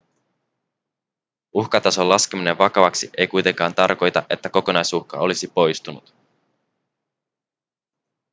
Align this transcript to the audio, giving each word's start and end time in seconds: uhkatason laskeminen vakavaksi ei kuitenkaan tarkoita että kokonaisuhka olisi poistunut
uhkatason 1.53 2.09
laskeminen 2.09 2.57
vakavaksi 2.57 3.09
ei 3.17 3.27
kuitenkaan 3.27 3.75
tarkoita 3.75 4.23
että 4.29 4.49
kokonaisuhka 4.49 5.17
olisi 5.17 5.47
poistunut 5.47 6.15